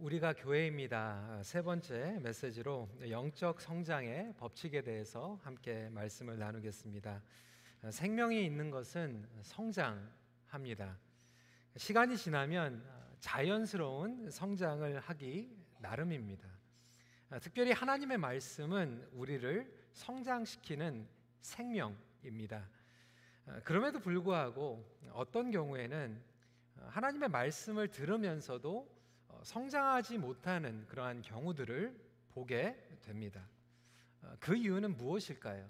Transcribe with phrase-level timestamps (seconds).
[0.00, 1.42] 우리가 교회입니다.
[1.42, 7.22] 세 번째 메시지로 영적 성장의 법칙에 대해서 함께 말씀을 나누겠습니다.
[7.90, 10.96] 생명이 있는 것은 성장합니다.
[11.76, 12.82] 시간이 지나면
[13.20, 16.48] 자연스러운 성장을 하기 나름입니다.
[17.42, 21.06] 특별히 하나님의 말씀은 우리를 성장시키는
[21.42, 22.66] 생명입니다.
[23.64, 24.82] 그럼에도 불구하고
[25.12, 26.22] 어떤 경우에는
[26.86, 28.99] 하나님의 말씀을 들으면서도 어,
[29.42, 31.94] 성장하지 못하는 그러한 경우들을
[32.30, 33.46] 보게 됩니다.
[34.22, 35.68] 어, 그 이유는 무엇일까요?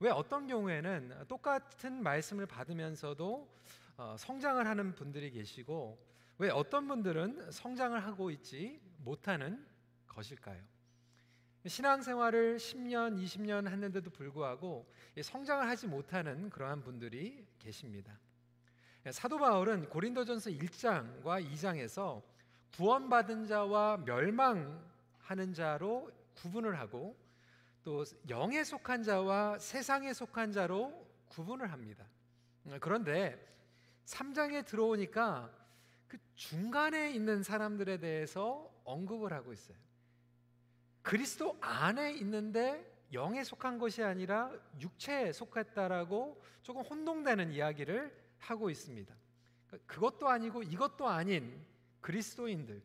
[0.00, 3.60] 왜 어떤 경우에는 똑같은 말씀을 받으면서도
[3.96, 5.98] 어, 성장을 하는 분들이 계시고
[6.38, 9.66] 왜 어떤 분들은 성장을 하고 있지 못하는
[10.06, 10.62] 것일까요?
[11.66, 18.18] 신앙생활을 10년, 20년 했는데도 불구하고 성장을 하지 못하는 그러한 분들이 계십니다.
[19.06, 22.22] 예, 사도 바울은 고린도전서 1장과 2장에서
[22.76, 27.16] 구원받은 자와 멸망하는 자로 구분을 하고
[27.82, 32.04] 또 영에 속한 자와 세상에 속한 자로 구분을 합니다.
[32.66, 33.42] 음, 그런데
[34.04, 35.50] 3장에 들어오니까
[36.06, 39.78] 그 중간에 있는 사람들에 대해서 언급을 하고 있어요.
[41.00, 49.14] 그리스도 안에 있는데 영에 속한 것이 아니라 육체에 속했다라고 조금 혼동되는 이야기를 하고 있습니다.
[49.66, 51.64] 그러니까 그것도 아니고 이것도 아닌
[52.00, 52.82] 그리스도인들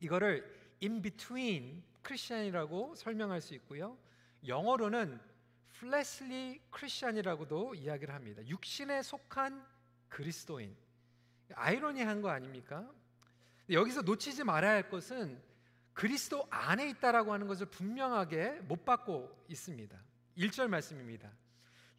[0.00, 3.98] 이거를 in between 크리스천이라고 설명할 수 있고요.
[4.46, 5.20] 영어로는
[5.76, 8.46] fleshly Christian이라고도 이야기를 합니다.
[8.46, 9.64] 육신에 속한
[10.08, 10.74] 그리스도인.
[11.54, 12.90] 아이러니한 거 아닙니까?
[13.70, 15.40] 여기서 놓치지 말아야 할 것은
[15.92, 19.98] 그리스도 안에 있다라고 하는 것을 분명하게 못 받고 있습니다.
[20.36, 21.30] 1절 말씀입니다.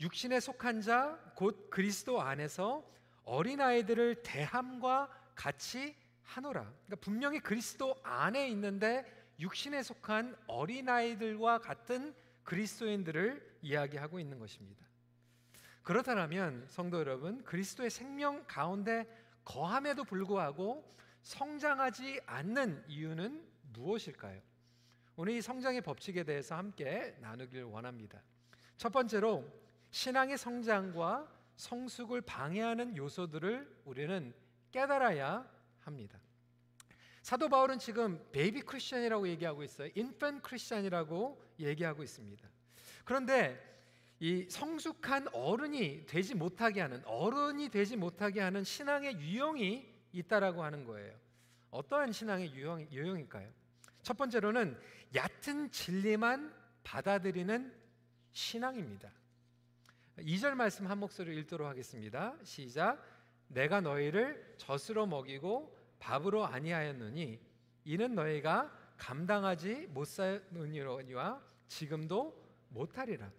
[0.02, 2.88] 육신에 속한 자 곧 그리스도 안에서
[3.24, 6.62] 어린 아이들을 대함과 같이 하노라.
[6.62, 9.04] 그러니까 분명히 그리스도 안에 있는데
[9.40, 12.14] 육신에 속한 어린 아이들과 같은
[12.44, 14.86] 그리스도인들을 이야기하고 있는 것입니다.
[15.82, 19.08] 그렇다면 성도 여러분, 그리스도의 생명 가운데
[19.44, 24.40] 거함에도 불구하고 성장하지 않는 이유는 무엇일까요?
[25.16, 28.22] 오늘 이 성장의 법칙에 대해서 함께 나누길 원합니다.
[28.78, 29.61] 첫 번째로
[29.92, 34.34] 신앙의 성장과 성숙을 방해하는 요소들을 우리는
[34.72, 35.50] 깨달아야
[35.82, 36.20] 합니다.
[37.22, 39.90] 사도 바울은 지금 baby Christian이라고 얘기하고 있어요.
[39.94, 42.50] infant Christian이라고 얘기하고 있습니다.
[43.06, 43.70] 그런데
[44.20, 51.16] 이 성숙한 어른이 되지 못하게 하는 어른이 되지 못하게 하는 신앙의 유형이 있다라고 하는 거예요.
[51.70, 53.50] 어떠한 신앙의 유형, 유형일까요?
[54.04, 54.80] 첫 번째로는
[55.16, 56.54] 얕은 진리만
[56.84, 57.74] 받아들이는
[58.32, 59.12] 신앙입니다.
[60.18, 62.36] 2절 말씀 한 목소리로 읽도록 하겠습니다.
[62.44, 63.04] 시작.
[63.48, 67.40] 내가 너희를 젖으로 먹이고 밥으로 아니하였느니
[67.86, 72.40] 이는 너희가 감당하지 못하느니와 지금도
[72.70, 73.32] 못하리라.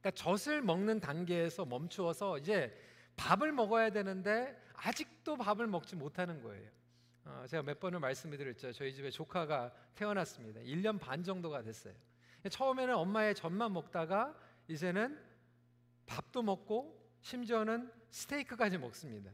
[0.00, 2.76] 그러니까 젖을 먹는 단계에서 멈추어서 이제
[3.16, 6.70] 밥을 먹어야 되는데 아직도 밥을 먹지 못하는 거예요.
[7.24, 8.72] 어, 제가 몇 번을 말씀드렸죠.
[8.72, 10.60] 저희 집에 조카가 태어났습니다.
[10.60, 11.94] 1년 반 정도가 됐어요.
[12.48, 14.34] 처음에는 엄마의 젖만 먹다가
[14.68, 15.27] 이제는
[16.08, 19.30] 밥도 먹고 심지어는 스테이크까지 먹습니다.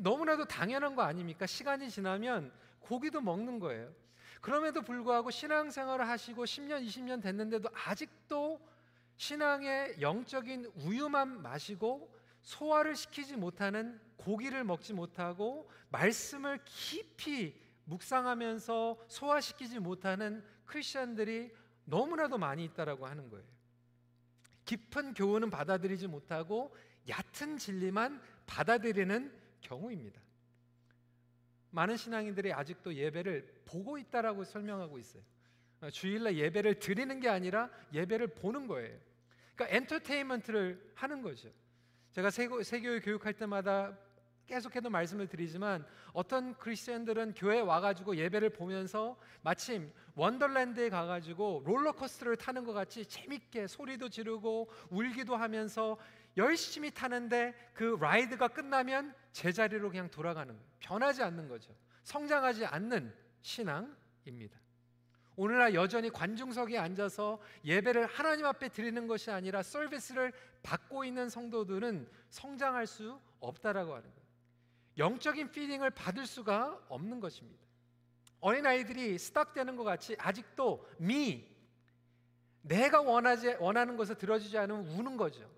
[0.00, 1.46] 너무나도 당연한 거 아닙니까?
[1.46, 2.50] 시간이 지나면
[2.80, 3.92] 고기도 먹는 거예요.
[4.40, 8.60] 그럼에도 불구하고 신앙생활을 하시고 10년, 20년 됐는데도 아직도
[9.16, 20.44] 신앙의 영적인 우유만 마시고 소화를 시키지 못하는 고기를 먹지 못하고 말씀을 깊이 묵상하면서 소화시키지 못하는
[20.64, 21.52] 크리스천들이
[21.84, 23.44] 너무나도 많이 있다라고 하는 거예요.
[24.64, 26.74] 깊은 교훈은 받아들이지 못하고
[27.08, 30.20] 얕은 진리만 받아들이는 경우입니다.
[31.70, 35.22] 많은 신앙인들이 아직도 예배를 보고 있다라고 설명하고 있어요.
[35.90, 38.96] 주일날 예배를 드리는 게 아니라 예배를 보는 거예요.
[39.54, 41.50] 그러니까 엔터테인먼트를 하는 거죠.
[42.12, 43.98] 제가 세교, 세교회 교육할 때마다
[44.46, 52.72] 계속해도 말씀을 드리지만 어떤 크리스천들은 교회 와가지고 예배를 보면서 마침 원더랜드에 가가지고 롤러코스터를 타는 것
[52.72, 55.96] 같이 재밌게 소리도 지르고 울기도 하면서
[56.36, 60.66] 열심히 타는데 그 라이드가 끝나면 제자리로 그냥 돌아가는 거예요.
[60.80, 61.74] 변하지 않는 거죠.
[62.04, 64.60] 성장하지 않는 신앙입니다.
[65.36, 72.86] 오늘날 여전히 관중석에 앉아서 예배를 하나님 앞에 드리는 것이 아니라 서비스를 받고 있는 성도들은 성장할
[72.86, 74.21] 수 없다라고 하는 거예요.
[74.98, 77.62] 영적인 피딩을 받을 수가 없는 것입니다.
[78.40, 81.48] 어린 아이들이 스탁되는 것 같이 아직도 미
[82.62, 85.48] 내가 원하지 원하는 것을 들어주지 않으면 우는 거죠.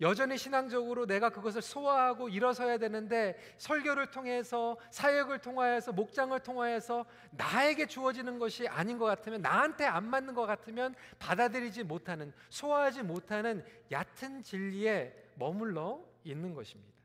[0.00, 8.38] 여전히 신앙적으로 내가 그것을 소화하고 일어서야 되는데 설교를 통해서 사역을 통하여서 목장을 통하여서 나에게 주어지는
[8.38, 15.14] 것이 아닌 것 같으면 나한테 안 맞는 것 같으면 받아들이지 못하는 소화하지 못하는 얕은 진리에
[15.34, 16.99] 머물러 있는 것입니다.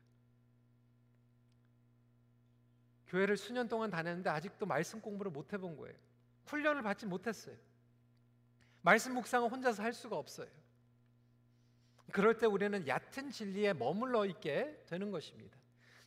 [3.08, 5.94] 교회를 수년 동안 다녔는데 아직도 말씀 공부를 못 해본 거예요.
[6.46, 7.56] 훈련을 받지 못했어요.
[8.82, 10.48] 말씀 묵상은 혼자서 할 수가 없어요.
[12.12, 15.56] 그럴 때 우리는 얕은 진리에 머물러 있게 되는 것입니다.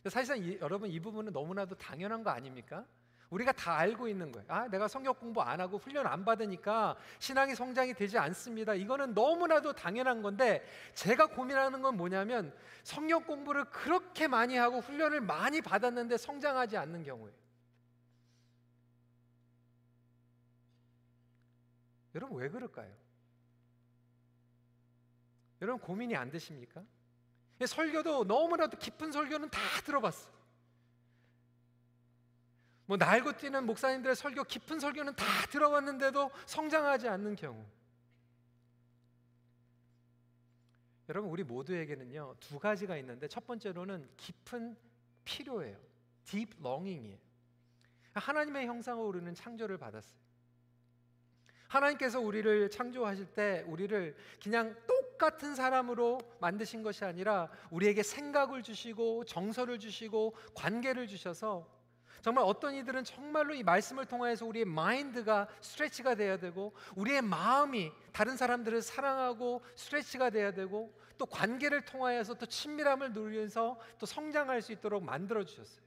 [0.04, 2.86] 사실상 이, 여러분 이 부분은 너무나도 당연한 거 아닙니까?
[3.30, 4.44] 우리가 다 알고 있는 거예요.
[4.48, 8.74] 아, 내가 성경 공부 안 하고 훈련 안 받으니까 신앙이 성장이 되지 않습니다.
[8.74, 15.60] 이거는 너무나도 당연한 건데 제가 고민하는 건 뭐냐면 성경 공부를 그렇게 많이 하고 훈련을 많이
[15.60, 17.32] 받았는데 성장하지 않는 경우에
[22.16, 22.92] 여러분 왜 그럴까요?
[25.62, 26.82] 여러분 고민이 안 되십니까?
[27.64, 30.39] 설교도 너무나도 깊은 설교는 다 들어봤어.
[32.90, 37.64] 뭐 날고 뛰는 목사님들의 설교 깊은 설교는 다 들어봤는데도 성장하지 않는 경우.
[41.08, 44.76] 여러분 우리 모두에게는요 두 가지가 있는데 첫 번째로는 깊은
[45.24, 45.78] 필요예요.
[46.24, 47.16] deep longing이에요.
[48.14, 50.18] 하나님의 형상으로 우리는 창조를 받았어요.
[51.68, 59.78] 하나님께서 우리를 창조하실 때 우리를 그냥 똑같은 사람으로 만드신 것이 아니라 우리에게 생각을 주시고 정서를
[59.78, 61.78] 주시고 관계를 주셔서
[62.22, 68.36] 정말 어떤 이들은 정말로 이 말씀을 통해서 우리의 마인드가 스트레치가 돼야 되고 우리의 마음이 다른
[68.36, 75.02] 사람들을 사랑하고 스트레치가 돼야 되고 또 관계를 통하여서 또 친밀함을 누리면서 또 성장할 수 있도록
[75.02, 75.84] 만들어 주셨어요.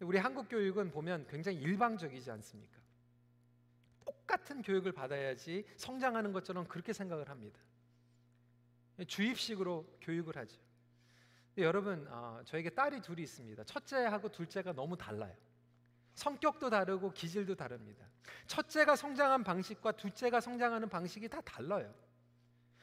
[0.00, 2.78] 우리 한국 교육은 보면 굉장히 일방적이지 않습니까?
[4.04, 7.58] 똑같은 교육을 받아야지 성장하는 것처럼 그렇게 생각을 합니다.
[9.06, 10.58] 주입식으로 교육을 하죠.
[11.58, 13.64] 여러분, 어, 저에게 딸이 둘이 있습니다.
[13.64, 15.34] 첫째하고 둘째가 너무 달라요.
[16.14, 18.06] 성격도 다르고 기질도 다릅니다.
[18.46, 21.92] 첫째가 성장한 방식과 둘째가 성장하는 방식이 다 달라요.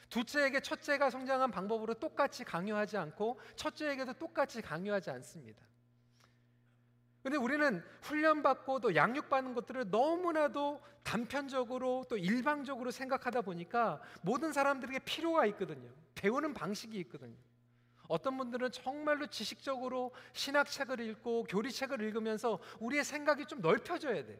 [0.09, 5.63] 둘째에게 첫째가 성장한 방법으로 똑같이 강요하지 않고 첫째에게도 똑같이 강요하지 않습니다.
[7.23, 15.45] 근데 우리는 훈련받고 또 양육받는 것들을 너무나도 단편적으로 또 일방적으로 생각하다 보니까 모든 사람들에게 필요가
[15.47, 15.89] 있거든요.
[16.15, 17.37] 배우는 방식이 있거든요.
[18.11, 24.37] 어떤 분들은 정말로 지식적으로 신학책을 읽고 교리책을 읽으면서 우리의 생각이 좀 넓혀져야 돼요.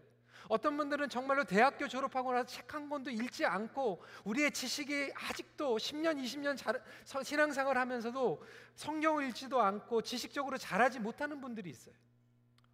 [0.50, 6.22] 어떤 분들은 정말로 대학교 졸업하고 나서 책 한 권도 읽지 않고 우리의 지식이 아직도 10년,
[6.22, 6.82] 20년 잘,
[7.24, 8.44] 신앙생활 하면서도
[8.76, 11.96] 성경을 읽지도 않고 지식적으로 잘하지 못하는 분들이 있어요.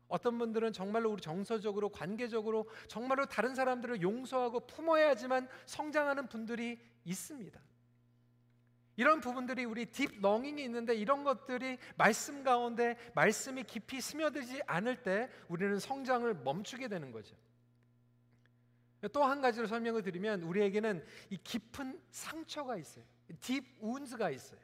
[0.08, 7.67] 어떤 분들은 정말로 우리 정서적으로 관계적으로 정말로 다른 사람들을 용서하고 품어야지만 성장하는 분들이 있습니다.
[8.98, 15.30] 이런 부분들이 우리 딥 렁잉이 있는데 이런 것들이 말씀 가운데 말씀이 깊이 스며들지 않을 때
[15.48, 17.36] 우리는 성장을 멈추게 되는 거죠.
[19.14, 23.06] 또 한 가지로 설명을 드리면 우리에게는 이 깊은 상처가 있어요.
[23.40, 24.60] 딥 운즈가 있어요.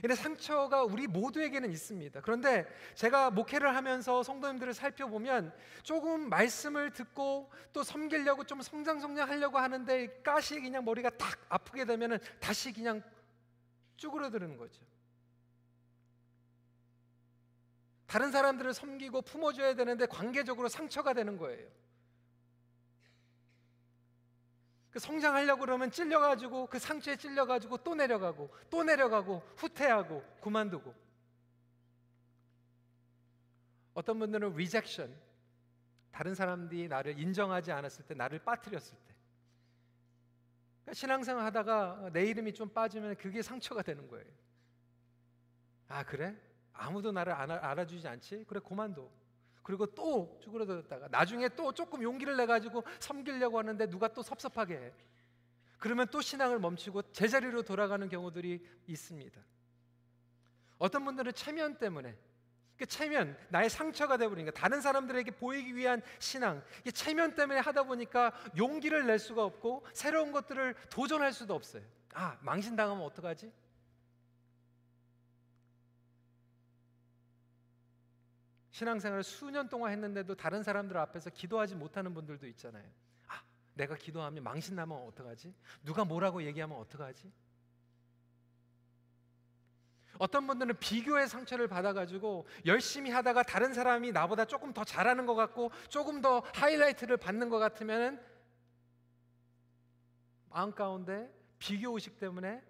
[0.00, 2.20] 근데 상처가 우리 모두에게는 있습니다.
[2.20, 5.52] 그런데 제가 목회를 하면서 성도님들을 살펴보면
[5.82, 11.84] 조금 말씀을 듣고 또 섬기려고 좀 성장 성장 하려고 하는데 가시 그냥 머리가 딱 아프게
[11.84, 13.02] 되면은 다시 그냥
[13.96, 14.82] 쭈그러드는 거죠.
[18.06, 21.68] 다른 사람들을 섬기고 품어줘야 되는데 관계적으로 상처가 되는 거예요.
[24.90, 30.94] 그 성장하려고 그러면 찔려가지고 그 상처에 찔려가지고 또 내려가고 또 내려가고 후퇴하고 그만두고
[33.94, 35.14] 어떤 분들은 rejection
[36.10, 39.14] 다른 사람들이 나를 인정하지 않았을 때 나를 빠뜨렸을 때
[40.82, 44.26] 그러니까 신앙생활 하다가 내 이름이 좀 빠지면 그게 상처가 되는 거예요
[45.88, 46.36] 아 그래?
[46.72, 48.44] 아무도 나를 알아, 주지 않지?
[48.46, 49.10] 그래 그만둬
[49.68, 54.92] 그리고 또 쭈그러들었다가 나중에 또 조금 용기를 내 가지고 섬기려고 하는데 누가 또 섭섭하게 해.
[55.78, 59.38] 그러면 또 신앙을 멈추고 제자리로 돌아가는 경우들이 있습니다.
[60.78, 62.16] 어떤 분들은 체면 때문에
[62.78, 68.32] 그 체면 나의 상처가 되버리니까 다른 사람들에게 보이기 위한 신앙 이 체면 때문에 하다 보니까
[68.56, 71.82] 용기를 낼 수가 없고 새로운 것들을 도전할 수도 없어요.
[72.14, 73.52] 아 망신 당하면 어떡하지?
[78.78, 82.84] 신앙생활을 수년 동안 했는데도 다른 사람들 앞에서 기도하지 못하는 분들도 있잖아요.
[83.26, 83.42] 아,
[83.74, 85.52] 내가 기도하면 망신 나면 어떡하지?
[85.82, 87.32] 누가 뭐라고 얘기하면 어떡하지?
[90.18, 95.70] 어떤 분들은 비교의 상처를 받아가지고 열심히 하다가 다른 사람이 나보다 조금 더 잘하는 것 같고
[95.88, 98.24] 조금 더 하이라이트를 받는 것 같으면
[100.50, 102.62] 마음 가운데 비교 의식 때문에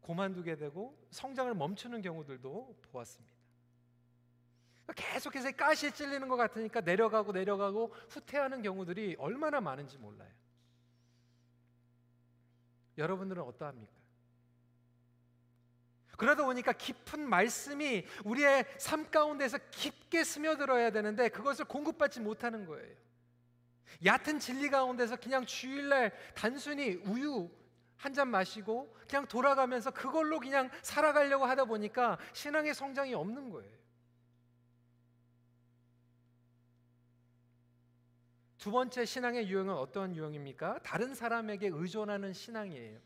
[0.00, 3.33] 고만두게 되고 성장을 멈추는 경우들도 보았습니다.
[4.92, 10.30] 계속해서 가시에 찔리는 것 같으니까 내려가고 내려가고 후퇴하는 경우들이 얼마나 많은지 몰라요.
[12.98, 13.92] 여러분들은 어떠합니까?
[16.16, 22.94] 그러다 보니까 깊은 말씀이 우리의 삶 가운데서 깊게 스며들어야 되는데 그것을 공급받지 못하는 거예요.
[24.04, 27.50] 얕은 진리 가운데서 그냥 주일날 단순히 우유
[27.96, 33.83] 한 잔 마시고 그냥 돌아가면서 그걸로 그냥 살아가려고 하다 보니까 신앙의 성장이 없는 거예요.
[38.64, 40.78] 두 번째 신앙의 유형은 어떠한 유형입니까?
[40.82, 42.98] 다른 사람에게 의존하는 신앙이에요.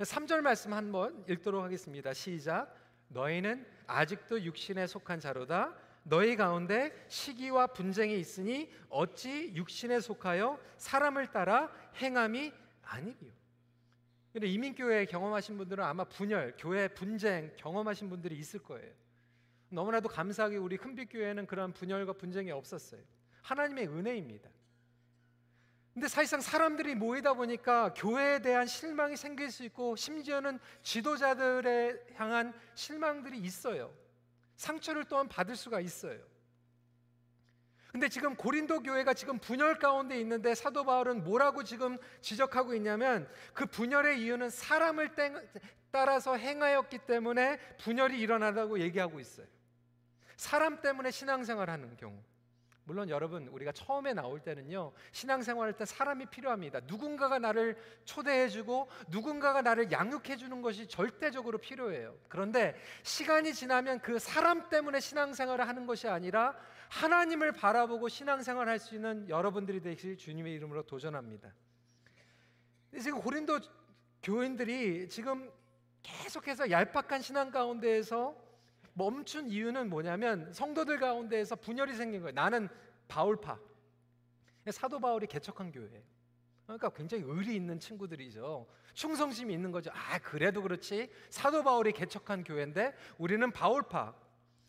[0.00, 2.12] 3절 말씀 한번 읽도록 하겠습니다.
[2.12, 2.76] 시작.
[3.08, 5.74] 너희는 아직도 육신에 속한 자로다.
[6.02, 12.52] 너희 가운데 시기와 분쟁이 있으니 어찌 육신에 속하여 사람을 따라 행함이
[12.82, 13.32] 아니리요.
[14.34, 18.92] 근데 이민교회 경험하신 분들은 아마 분열, 교회 분쟁 경험하신 분들이 있을 거예요.
[19.70, 23.00] 너무나도 감사하게 우리 큰빛교회는 그런 분열과 분쟁이 없었어요.
[23.42, 24.50] 하나님의 은혜입니다.
[25.94, 33.38] 근데 사실상 사람들이 모이다 보니까 교회에 대한 실망이 생길 수 있고 심지어는 지도자들에 향한 실망들이
[33.38, 33.92] 있어요.
[34.56, 36.18] 상처를 또한 받을 수가 있어요.
[37.90, 43.66] 근데 지금 고린도 교회가 지금 분열 가운데 있는데 사도 바울은 뭐라고 지금 지적하고 있냐면 그
[43.66, 45.10] 분열의 이유는 사람을
[45.90, 49.46] 따라서 행하였기 때문에 분열이 일어나다고 얘기하고 있어요.
[50.38, 52.18] 사람 때문에 신앙생활 하는 경우.
[52.84, 56.80] 물론 여러분 우리가 처음에 나올 때는요 신앙생활할 때 사람이 필요합니다.
[56.86, 62.16] 누군가가 나를 초대해주고 누군가가 나를 양육해주는 것이 절대적으로 필요해요.
[62.28, 66.56] 그런데 시간이 지나면 그 사람 때문에 신앙생활을 하는 것이 아니라
[66.88, 71.52] 하나님을 바라보고 신앙생활할 수 있는 여러분들이 되실 주님의 이름으로 도전합니다.
[73.00, 73.60] 지금 고린도
[74.22, 75.50] 교인들이 지금
[76.02, 78.36] 계속해서 얄팍한 신앙 가운데에서
[78.94, 82.32] 멈춘 이유는 뭐냐면 성도들 가운데에서 분열이 생긴 거예요.
[82.34, 82.68] 나는
[83.08, 83.58] 바울파.
[84.70, 86.02] 사도 바울이 개척한 교회예요.
[86.66, 88.66] 그러니까 굉장히 의리 있는 친구들이죠.
[88.94, 89.90] 충성심이 있는 거죠.
[89.92, 91.10] 아, 그래도 그렇지.
[91.30, 94.14] 사도 바울이 개척한 교회인데 우리는 바울파.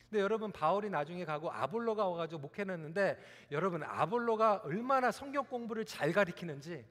[0.09, 3.17] 근데 여러분 바울이 나중에 가고 아볼로가 와가지고 목회했는데
[3.51, 6.85] 여러분 아볼로가 얼마나 성경 공부를 잘 가리키는지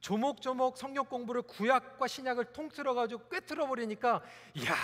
[0.00, 4.22] 조목조목 성경 공부를 구약과 신약을 통틀어 가지고 꿰뚫어 버리니까
[4.54, 4.74] 이야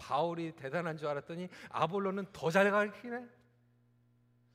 [0.00, 3.10] 바울이 대단한 줄 알았더니 아볼로는 더 잘 가르치네.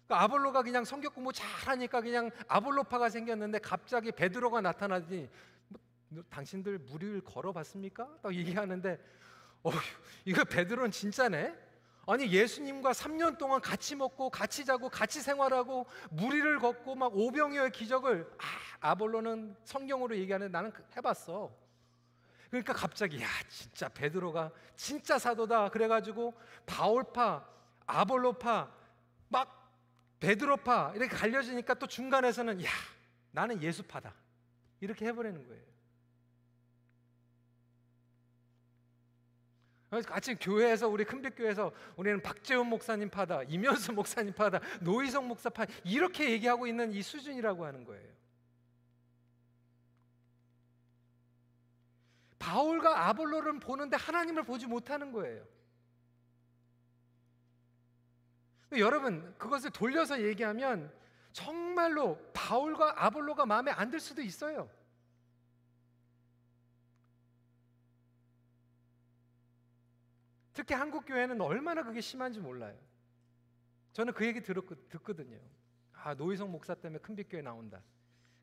[0.08, 5.30] 그러니까 아볼로가 그냥 성격 공부 잘하니까 그냥 아볼로파가 생겼는데 갑자기 베드로가 나타나더니
[6.10, 8.18] 뭐, 당신들 무리를 걸어봤습니까?
[8.22, 9.00] 딱 얘기하는데
[9.64, 9.72] 어
[10.26, 11.56] 이거 베드로는 진짜네.
[12.08, 18.30] 아니 예수님과 3년 동안 같이 먹고 같이 자고 같이 생활하고 무리를 걷고 막 오병이어의 기적을
[18.38, 21.65] 아, 아볼로는 성경으로 얘기하는데 나는 그 해봤어.
[22.50, 26.34] 그러니까 갑자기 야 진짜 베드로가 진짜 사도다 그래가지고
[26.66, 27.46] 바울파
[27.86, 28.72] 아볼로파
[29.30, 29.72] 막
[30.20, 32.70] 베드로파 이렇게 갈려지니까 또 중간에서는 야
[33.32, 34.14] 나는 예수파다
[34.80, 35.76] 이렇게 해버리는 거예요.
[40.04, 46.32] 같이 교회에서 우리 큰빛교회에서 우리는 박재훈 목사님 파다, 이면수 목사님 파다, 노희성 목사 파 이렇게
[46.32, 48.15] 얘기하고 있는 이 수준이라고 하는 거예요.
[52.46, 55.44] 바울과 아볼로를 보는데 하나님을 보지 못하는 거예요.
[58.78, 60.94] 여러분, 그것을 돌려서 얘기하면
[61.34, 64.70] 정말로 바울과 아볼로가 마음에 안 들 수도 있어요.
[70.54, 72.78] 특히 한국 교회는 얼마나 그게 심한지 몰라요.
[73.94, 75.40] 저는 그 얘기 들었, 듣거든요.
[75.94, 77.82] 아 노희성 목사 때문에 큰빛교회 나온다.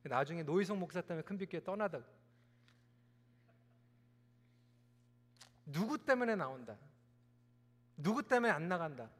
[0.02, 2.00] 나중에 노희성 목사 때문에 큰빛교회 떠나다.
[5.64, 6.76] 누구 때문에 나온다.
[7.96, 9.10] 누구 때문에 안 나간다.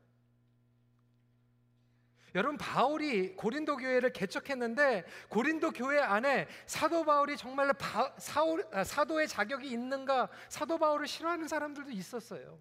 [2.34, 9.28] 여러분 바울이 고린도 교회를 개척했는데 고린도 교회 안에 사도 바울이 정말로 바, 사울, 아, 사도의
[9.28, 12.58] 자격이 있는가 사도 바울을 싫어하는 사람들도 있었어요.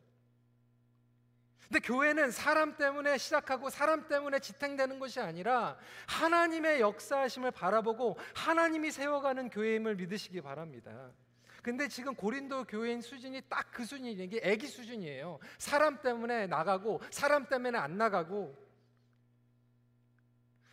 [1.72, 9.50] 근데 교회는 사람 때문에 시작하고 사람 때문에 지탱되는 것이 아니라 하나님의 역사하심을 바라보고 하나님이 세워가는
[9.50, 11.14] 교회임을 믿으시기 바랍니다.
[11.62, 14.24] 근데 지금 고린도 교회인 수준이 딱 그 수준이에요.
[14.24, 15.40] 이게 애기 수준이에요.
[15.58, 18.56] 사람 때문에 나가고 사람 때문에 안 나가고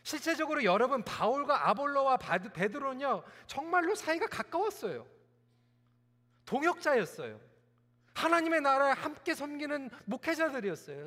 [0.03, 5.07] 실제적으로 여러분 바울과 아볼로와 베드로는요 정말로 사이가 가까웠어요.
[6.45, 7.41] 동역자였어요.
[8.15, 11.07] 하나님의 나라에 함께 섬기는 목회자들이었어요.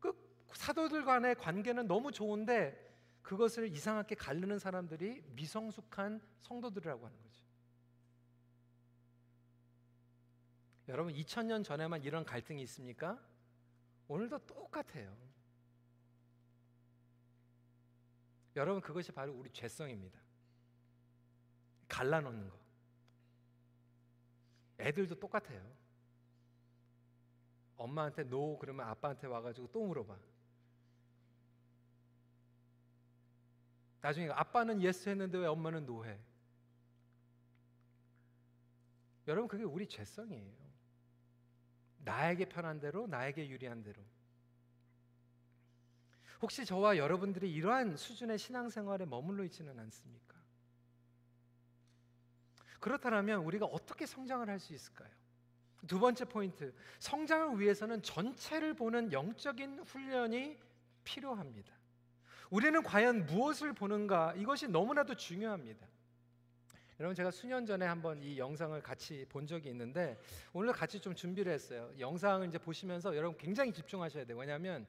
[0.00, 0.12] 그
[0.52, 2.80] 사도들 간의 관계는 너무 좋은데
[3.22, 7.23] 그것을 이상하게 가르는 사람들이 미성숙한 성도들이라고 하는 거죠.
[10.88, 13.18] 여러분 2000년 전에만 이런 갈등이 있습니까?
[14.08, 15.16] 오늘도 똑같아요.
[18.56, 20.18] 여러분 그것이 바로 우리 죄성입니다.
[21.88, 22.58] 갈라놓는 거.
[24.78, 25.74] 애들도 똑같아요.
[27.76, 30.16] 엄마한테 no 그러면 아빠한테 와가지고 또 물어봐.
[34.00, 36.18] 나중에 아빠는 yes 했는데 왜 엄마는 no해?
[39.26, 40.73] 여러분 그게 우리 죄성이에요.
[42.04, 44.02] 나에게 편한 대로, 나에게 유리한 대로.
[46.42, 50.34] 혹시 저와 여러분들이 이러한 수준의 신앙생활에 머물러 있지는 않습니까?
[52.80, 55.08] 그렇다면 우리가 어떻게 성장을 할 수 있을까요?
[55.86, 60.58] 두 번째 포인트, 성장을 위해서는 전체를 보는 영적인 훈련이
[61.04, 61.72] 필요합니다.
[62.50, 64.34] 우리는 과연 무엇을 보는가?
[64.36, 65.86] 이것이 너무나도 중요합니다.
[67.00, 70.16] 여러분 제가 수년 전에 한번 이 영상을 같이 본 적이 있는데
[70.52, 71.90] 오늘 같이 좀 준비를 했어요.
[71.98, 74.38] 영상을 이제 보시면서 여러분 굉장히 집중하셔야 돼요.
[74.38, 74.86] 왜냐하면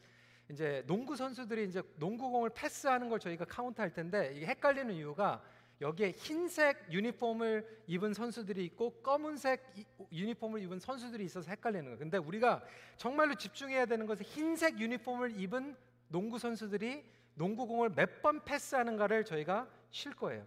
[0.50, 5.44] 이제 농구 선수들이 이제 농구공을 패스하는 걸 저희가 카운트할 텐데 이게 헷갈리는 이유가
[5.82, 9.64] 여기에 흰색 유니폼을 입은 선수들이 있고 검은색
[10.12, 11.98] 유니폼을 입은 선수들이 있어서 헷갈리는 거예요.
[11.98, 12.64] 근데 우리가
[12.98, 15.76] 정말로 집중해야 되는 것은 흰색 유니폼을 입은
[16.10, 20.46] 농구 선수들이 농구공을 몇 번 패스하는가를 저희가 쉴 거예요.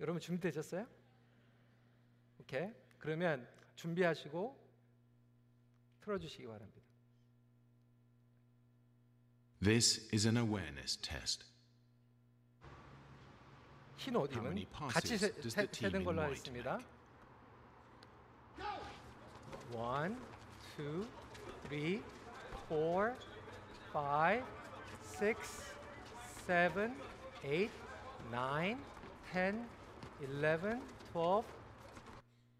[0.00, 0.86] 여러분 준비되셨어요?
[2.40, 2.72] 오케이.
[2.98, 4.68] 그러면 준비하시고
[6.00, 6.78] 틀어주시기 바랍니다.
[9.60, 11.44] This is an awareness test.
[13.96, 16.78] 흰옷 How 입은 many 같이 세, 세, 세는 걸로 하겠습니다.
[19.74, 20.16] One,
[20.76, 21.06] two,
[21.64, 22.02] three,
[22.68, 23.14] four,
[23.92, 24.44] five,
[25.02, 25.74] six,
[26.46, 26.94] seven,
[27.44, 27.72] eight,
[28.30, 28.78] nine,
[29.30, 29.68] ten,
[30.20, 30.80] eleven,
[31.12, 31.46] twelve,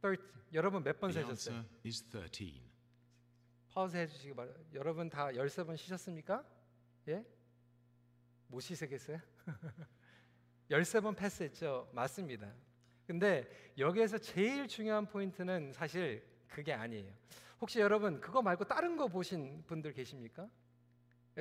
[0.01, 0.29] thirteen.
[0.55, 1.57] 여러분 몇 번 세셨어요?
[1.57, 2.69] answer is 13.
[3.71, 4.65] 파우스 해주시기 바랍니다.
[4.75, 6.43] 여러분 다 13번 쉬셨습니까?
[7.09, 7.25] 예?
[8.49, 9.19] 못 쉬시겠어요?
[10.71, 11.91] 13번 패스했죠?
[11.93, 12.51] 맞습니다.
[13.07, 17.13] 근데 여기에서 제일 중요한 포인트는 사실 그게 아니에요.
[17.61, 20.49] 혹시 여러분 그거 말고 다른 거 보신 분들 계십니까?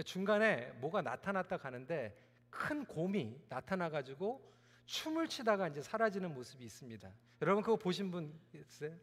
[0.06, 2.18] 중간에 뭐가 나타났다 가는데
[2.50, 4.52] 큰 곰이 나타나 가지고
[4.88, 7.12] 춤을 추다가 이제 사라지는 모습이 있습니다.
[7.41, 8.95] 여러분 그거 보신 분 있어요?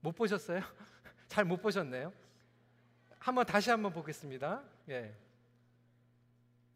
[0.00, 0.60] 못 보셨어요?
[1.28, 2.12] 잘 못 보셨네요.
[3.18, 4.62] 한번 다시 한번 보겠습니다.
[4.90, 5.16] 예.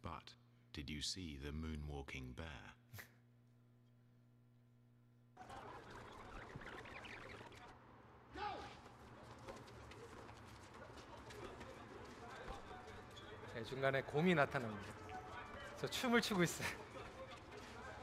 [0.03, 0.35] But
[0.73, 2.71] did you see the moonwalking bear?
[13.57, 14.93] 예, 중간에 곰이 나타납니다.
[15.79, 16.69] 저 춤을 추고 있어요.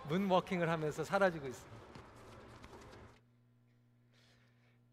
[0.08, 1.78] 문워킹을 하면서 사라지고 있어요.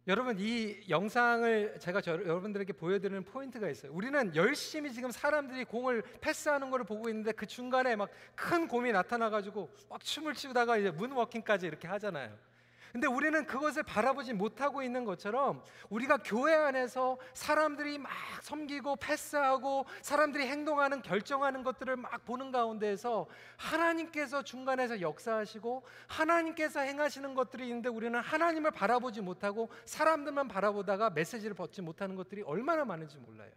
[0.07, 3.91] 여러분 이 영상을 제가 저, 여러분들에게 보여드리는 포인트가 있어요.
[3.91, 9.71] 우리는 열심히 지금 사람들이 공을 패스하는 것을 보고 있는데 그 중간에 막 큰 곰이 나타나가지고
[9.89, 12.37] 막 춤을 추다가 이제 문워킹까지 이렇게 하잖아요.
[12.95, 20.47] 근데 우리는 그것을 바라보지 못하고 있는 것처럼 우리가 교회 안에서 사람들이 막 섬기고 패스하고 사람들이
[20.47, 23.27] 행동하는 결정하는 것들을 막 보는 가운데에서
[23.57, 31.83] 하나님께서 중간에서 역사하시고 하나님께서 행하시는 것들이 있는데 우리는 하나님을 바라보지 못하고 사람들만 바라보다가 메시지를 받지
[31.83, 33.51] 못하는 것들이 얼마나 많은지 몰라요.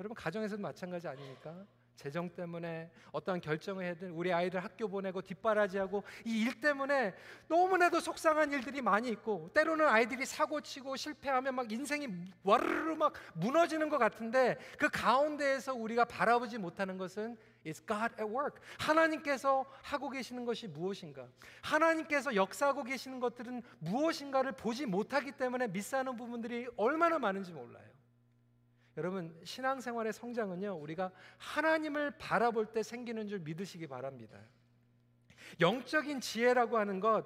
[0.00, 1.66] 여러분 가정에서도 마찬가지 아닙니까?
[1.96, 7.14] 재정 때문에 어떠한 결정을 해든 우리 아이들 학교 보내고 뒷바라지하고 이 일 때문에
[7.48, 12.06] 너무나도 속상한 일들이 많이 있고 때로는 아이들이 사고 치고 실패하면 막 인생이
[12.44, 18.62] 와르르 막 무너지는 것 같은데 그 가운데에서 우리가 바라보지 못하는 것은 It's God at work.
[18.78, 21.26] 하나님께서 하고 계시는 것이 무엇인가?
[21.62, 27.95] 하나님께서 역사하고 계시는 것들은 무엇인가를 보지 못하기 때문에 미스하는 부분들이 얼마나 많은지 몰라요.
[28.96, 34.38] 여러분 신앙생활의 성장은요 우리가 하나님을 바라볼 때 생기는 줄 믿으시기 바랍니다.
[35.60, 37.24] 영적인 지혜라고 하는 것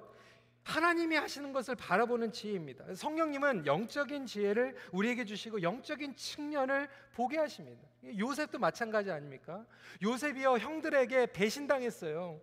[0.63, 2.93] 하나님이 하시는 것을 바라보는 지혜입니다.
[2.93, 7.81] 성령님은 영적인 지혜를 우리에게 주시고 영적인 측면을 보게 하십니다.
[8.17, 9.65] 요셉도 마찬가지 아닙니까?
[10.03, 12.39] 요셉이요 형들에게 배신당했어요.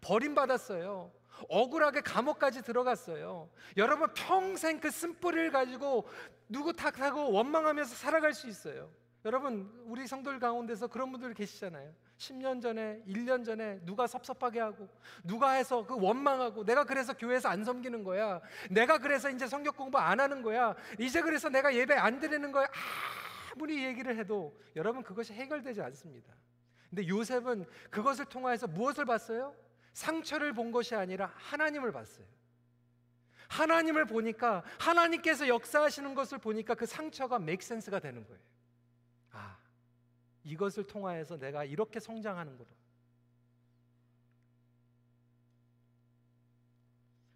[0.00, 1.12] 버림받았어요.
[1.48, 3.50] 억울하게 감옥까지 들어갔어요.
[3.76, 6.08] 여러분 평생 그 쓴뿌리를 가지고
[6.48, 8.90] 누구 탓하고 원망하면서 살아갈 수 있어요.
[9.24, 11.92] 여러분 우리 성도들 가운데서 그런 분들 계시잖아요.
[12.18, 14.88] 10년 전에, 1년 전에 누가 섭섭하게 하고
[15.22, 18.40] 누가 해서 그 원망하고 내가 그래서 교회에서 안 섬기는 거야.
[18.70, 20.74] 내가 그래서 이제 성경 공부 안 하는 거야.
[20.98, 22.66] 이제 그래서 내가 예배 안 드리는 거야.
[23.54, 26.34] 아무리 얘기를 해도 여러분 그것이 해결되지 않습니다.
[26.90, 29.54] 근데 요셉은 그것을 통하여서 무엇을 봤어요?
[29.92, 32.26] 상처를 본 것이 아니라 하나님을 봤어요.
[33.48, 38.40] 하나님을 보니까 하나님께서 역사하시는 것을 보니까 그 상처가 맥센스가 되는 거예요.
[39.32, 39.58] 아,
[40.44, 42.70] 이것을 통하여서 내가 이렇게 성장하는구나.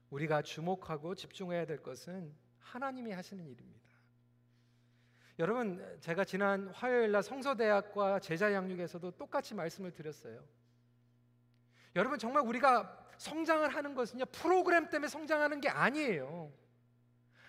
[0.09, 3.87] 우리가 주목하고 집중해야 될 것은 하나님이 하시는 일입니다.
[5.39, 10.43] 여러분, 제가 지난 화요일 날 성서대학과 제자 양육에서도 똑같이 말씀을 드렸어요.
[11.97, 16.53] 여러분 정말 우리가 성장을 하는 것은요 프로그램 때문에 성장하는 게 아니에요.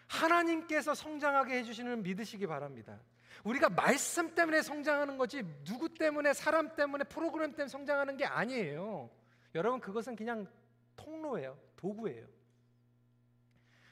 [0.08, 2.98] 하나님께서 성장하게 해주시는 믿으시기 바랍니다.
[3.44, 9.10] 우리가 말씀 때문에 성장하는 거지 누구 때문에 사람 때문에 프로그램 때문에 성장하는 게 아니에요.
[9.54, 10.48] 여러분 그것은 그냥
[10.96, 12.26] 통로예요, 도구예요.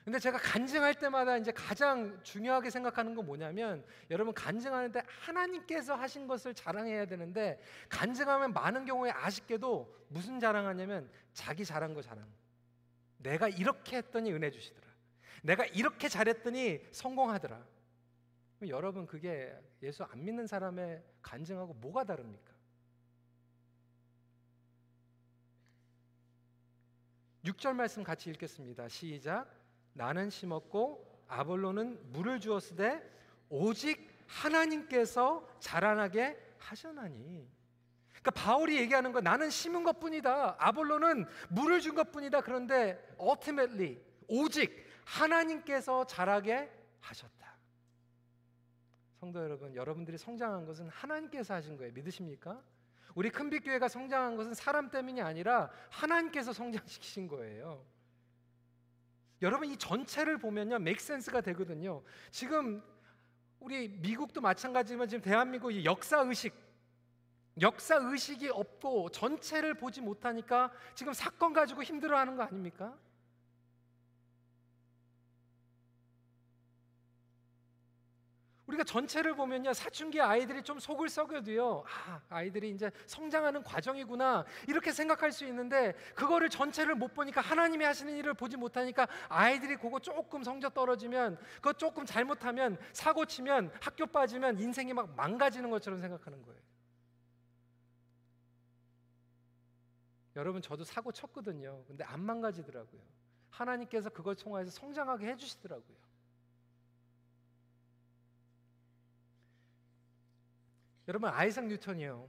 [0.05, 6.53] 근데 제가 간증할 때마다 이제 가장 중요하게 생각하는 건 뭐냐면 여러분 간증하는데 하나님께서 하신 것을
[6.53, 12.23] 자랑해야 되는데 간증하면 많은 경우에 아쉽게도 무슨 자랑하냐면 자기 잘한 거 자랑.
[13.17, 14.85] 내가 이렇게 했더니 은혜 주시더라.
[15.41, 17.65] 내가 이렇게 잘했더니 성공하더라.
[18.67, 22.53] 여러분 그게 예수 안 믿는 사람의 간증하고 뭐가 다릅니까?
[27.43, 28.87] 6절 말씀 같이 읽겠습니다.
[28.87, 29.64] 시작.
[29.95, 33.01] 나는 심었고 아볼로는 물을 주었으되
[33.49, 37.49] 오직 하나님께서 자라나게 하셨나니.
[38.09, 40.57] 그러니까 바울이 얘기하는 거 나는 심은 것뿐이다.
[40.59, 42.41] 아볼로는 물을 준 것뿐이다.
[42.41, 47.55] 그런데 ultimately 오직 하나님께서 자라게 하셨다.
[49.19, 51.93] 성도 여러분, 여러분들이 성장한 것은 하나님께서 하신 거예요.
[51.93, 52.61] 믿으십니까?
[53.13, 57.85] 우리 큰빛 교회가 성장한 것은 사람 때문이 아니라 하나님께서 성장시키신 거예요.
[59.41, 62.01] 여러분 이 전체를 보면요 맥센스가 되거든요.
[62.31, 62.81] 지금
[63.59, 66.53] 우리 미국도 마찬가지지만 지금 대한민국 역사 의식
[67.61, 72.93] 역사 의식이 없고 전체를 보지 못하니까 지금 사건 가지고 힘들어하는 거 아닙니까?
[78.75, 85.31] 우리가 전체를 보면요 사춘기 아이들이 좀 속을 썩여도요 아 아이들이 이제 성장하는 과정이구나 이렇게 생각할
[85.31, 90.73] 수 있는데 그거를 전체를 못 보니까 하나님이 하시는 일을 보지 못하니까 아이들이 그거 조금 성적
[90.73, 96.59] 떨어지면 그거 조금 잘못하면 사고 치면 학교 빠지면 인생이 막 망가지는 것처럼 생각하는 거예요.
[100.35, 101.83] 여러분 저도 사고 쳤거든요.
[101.87, 103.01] 근데 안 망가지더라고요.
[103.49, 106.04] 하나님께서 그걸 통해서 성장하게 해주시더라고요.
[111.07, 112.27] 여러분 아이작 뉴턴이요.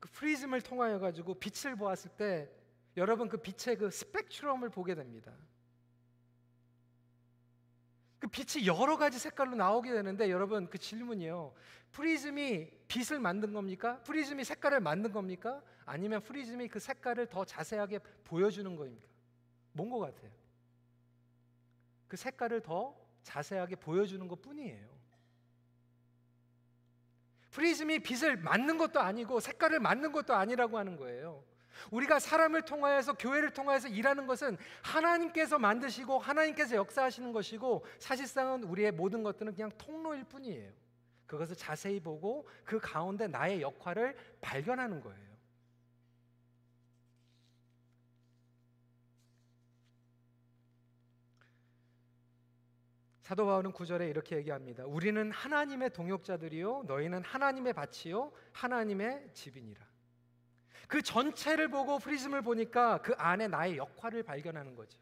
[0.00, 2.50] 그 프리즘을 통하여 가지고 빛을 보았을 때
[2.96, 5.32] 여러분 그 빛의 그 스펙트럼을 보게 됩니다.
[8.18, 11.54] 그 빛이 여러 가지 색깔로 나오게 되는데 여러분 그 질문이요.
[11.90, 14.00] 프리즘이 빛을 만든 겁니까?
[14.04, 15.60] 프리즘이 색깔을 만든 겁니까?
[15.84, 19.08] 아니면 프리즘이 그 색깔을 더 자세하게 보여주는 거입니까?
[19.72, 20.30] 뭔 것 같아요?
[22.06, 24.91] 그 색깔을 더 자세하게 보여주는 것 뿐이에요.
[27.52, 31.44] 프리즘이 빛을 맞는 것도 아니고 색깔을 맞는 것도 아니라고 하는 거예요.
[31.90, 39.22] 우리가 사람을 통하여서 교회를 통하여서 일하는 것은 하나님께서 만드시고 하나님께서 역사하시는 것이고 사실상은 우리의 모든
[39.22, 40.70] 것들은 그냥 통로일 뿐이에요.
[41.26, 45.31] 그것을 자세히 보고 그 가운데 나의 역할을 발견하는 거예요.
[53.32, 54.84] 사도 바울은 구절에 이렇게 얘기합니다.
[54.84, 59.80] 우리는 하나님의 동역자들이요 너희는 하나님의 밭이요 하나님의 집이니라.
[60.86, 64.98] 그 전체를 보고 프리즘을 보니까 그 안에 나의 역할을 발견하는 거죠.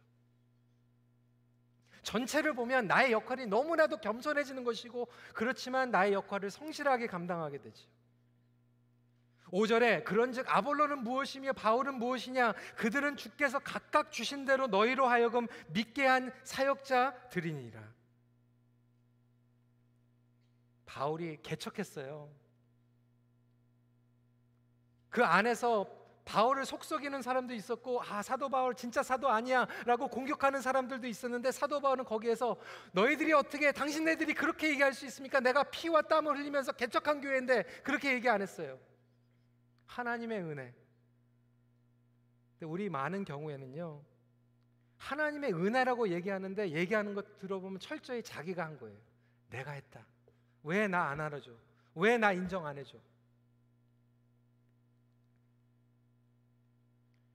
[2.05, 7.89] 전체를 보면 나의 역할이 너무나도 겸손해지는 것이고 그렇지만 나의 역할을 성실하게 감당하게 되죠.
[9.47, 16.33] 5절에 그런즉 아볼로는 무엇이며 바울은 무엇이냐 그들은 주께서 각각 주신 대로 너희로 하여금 믿게 한
[16.45, 17.99] 사역자들이니라.
[20.91, 22.29] 바울이 개척했어요.
[25.09, 25.87] 그 안에서
[26.25, 32.05] 바울을 속썩이는 사람도 있었고 아 사도 바울 진짜 사도 아니야라고 공격하는 사람들도 있었는데 사도 바울은
[32.05, 32.57] 거기에서
[32.93, 35.39] 너희들이 어떻게 당신네들이 그렇게 얘기할 수 있습니까?
[35.39, 38.79] 내가 피와 땀을 흘리면서 개척한 교회인데 그렇게 얘기 안 했어요.
[39.87, 40.75] 하나님의 은혜.
[42.59, 44.03] 근데 우리 많은 경우에는요.
[44.99, 48.99] 하나님의 은혜라고 얘기하는데 얘기하는 것 들어보면 철저히 자기가 한 거예요.
[49.51, 50.05] 내가 했다.
[50.63, 51.51] 왜 나 안 알아줘?
[51.95, 52.99] 왜 나 인정 안 해줘?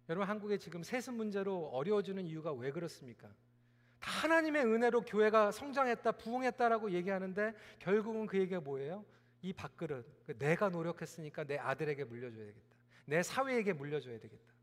[0.09, 3.27] 여러분 한국에 지금 세습 문제로 어려워지는 이유가 왜 그렇습니까?
[3.99, 9.03] 다 하나님의 은혜로 교회가 성장했다, 부흥했다라고 얘기하는데 결국은 그 얘기가 뭐예요?
[9.41, 12.75] 이 밥그릇, 그 내가 노력했으니까 내 아들에게 물려줘야 되겠다.
[13.05, 14.53] 내 사회에게 물려줘야 되겠다.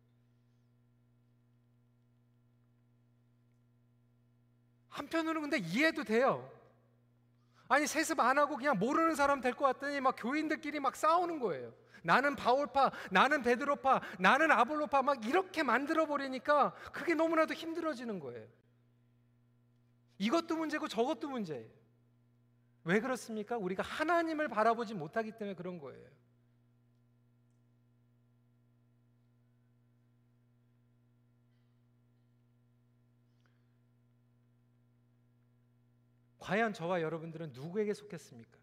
[4.88, 6.48] 한편으로는 근데 이해도 돼요.
[7.72, 11.72] 아니 세습 안 하고 그냥 모르는 사람 될 것 같더니 막 교인들끼리 막 싸우는 거예요.
[12.02, 18.46] 나는 바울파, 나는 베드로파, 나는 아볼로파 막 이렇게 만들어 버리니까 그게 너무나도 힘들어지는 거예요.
[20.18, 21.66] 이것도 문제고 저것도 문제예요.
[22.85, 23.56] 왜 그렇습니까?
[23.56, 26.06] 우리가 하나님을 바라보지 못하기 때문에 그런 거예요.
[36.42, 38.59] 과연 저와 여러분들은 누구에게 속했습니까?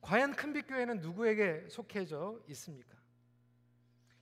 [0.00, 2.96] 과연 큰빛 교회는 누구에게 속해져 있습니까?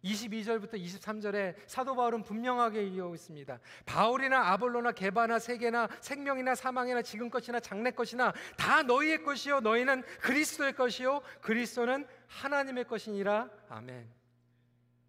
[0.02, 3.60] 22절부터 23절에 사도 바울은 분명하게 얘기하고 있습니다.
[3.84, 10.72] 바울이나 아볼로나 게바나 세계나 생명이나 사망이나 지금 것이나 장래 것이나 다 너희의 것이요 너희는 그리스도의
[10.72, 13.50] 것이요 그리스도는 하나님의 것이니라.
[13.68, 14.10] 아멘.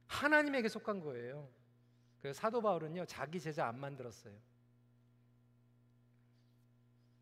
[0.07, 1.49] 하나님에게 속한 거예요.
[2.21, 4.50] 그래서 사도 바울은요 자기 제자 안 만들었어요.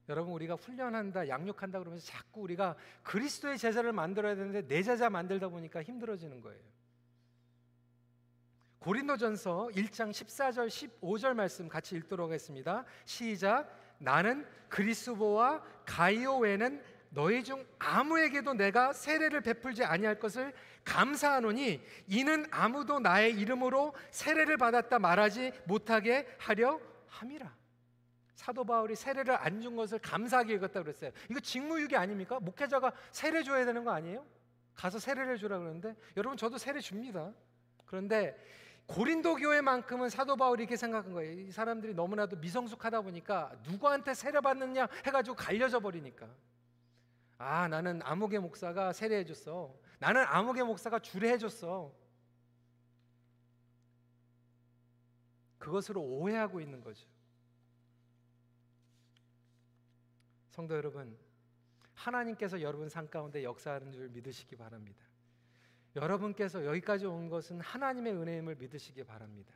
[0.10, 5.84] 여러분 우리가 훈련한다, 양육한다 그러면서 자꾸 우리가 그리스도의 제자를 만들어야 되는데 내 제자 만들다 보니까
[5.84, 6.60] 힘들어지는 거예요.
[8.80, 10.68] 고린도전서 1장 14절
[11.02, 12.86] 15절 말씀 같이 읽도록 하겠습니다.
[13.06, 13.70] 시작.
[14.00, 20.54] 나는 그리스도와 가이오 외에는 너희 중 아무에게도 내가 세례를 베풀지 아니할 것을
[20.86, 27.59] 감사하노니 이는 아무도 나의 이름으로 세례를 받았다 말하지 못하게 하려 함이라.
[28.40, 31.12] 사도 바울이 세례를 안 준 것을 감사하게 여겼다 그랬어요.
[31.30, 32.40] 이거 직무유기 아닙니까?
[32.40, 34.26] 목회자가 세례 줘야 되는 거 아니에요?
[34.76, 37.34] 가서 세례를 주라 그러는데 여러분 저도 세례 줍니다.
[37.86, 38.42] 그런데
[38.88, 41.34] 고린도 교회만큼은 사도 바울이 이렇게 생각한 거예요.
[41.34, 46.26] 이 사람들이 너무나도 미성숙하다 보니까 누구한테 세례 받느냐 해가지고 갈려져 버리니까.
[47.40, 49.76] 아 나는 아무개 목사가 세례해 줬어.
[50.00, 51.92] 나는 아무개 목사가 주례해 줬어.
[55.58, 57.06] 그것으로 오해하고 있는 거죠.
[60.50, 61.18] 성도 여러분,
[61.94, 65.04] 하나님께서 여러분 삶 가운데 역사하는 줄 믿으시기 바랍니다.
[65.96, 69.54] 여러분께서 여기까지 온 것은 하나님의 은혜임을 믿으시기 바랍니다.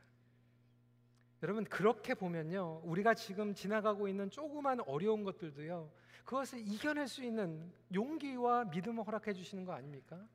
[1.41, 5.91] 여러분 그렇게 보면요, 우리가 지금 지나가고 있는 조그만 어려운 것들도요,
[6.23, 10.25] 그것을 이겨낼 수 있는 용기와 믿음을 허락해 주시는 거 아닙니까?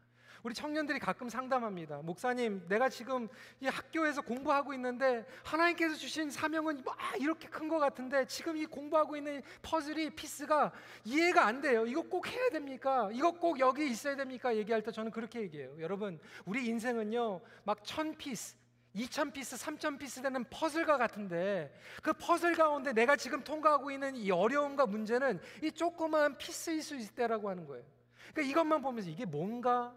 [0.42, 1.98] 우리 청년들이 가끔 상담합니다.
[2.02, 3.28] 목사님, 내가 지금
[3.60, 9.14] 이 학교에서 공부하고 있는데 하나님께서 주신 사명은 막 이렇게 큰 것 같은데 지금 이 공부하고
[9.14, 10.72] 있는 퍼즐이 piece가
[11.04, 11.84] 이해가 안 돼요.
[11.86, 13.10] 이거 꼭 해야 됩니까?
[13.12, 14.56] 이거 꼭 여기 있어야 됩니까?
[14.56, 15.74] 얘기할 때 저는 그렇게 얘기해요.
[15.80, 18.56] 여러분, 우리 인생은요, 막 천 piece,
[18.96, 21.72] 2천 piece, 3천 piece 되는 퍼즐과 같은데
[22.02, 27.14] 그 퍼즐 가운데 내가 지금 통과하고 있는 이 어려움과 문제는 이 조그마한 piece일 수 있을
[27.14, 27.84] 때라고 하는 거예요.
[28.32, 29.94] 그러니까 이것만 보면서 이게 뭔가